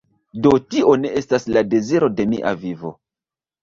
[0.47, 2.99] Do tio ne estas la deziro de mia vivo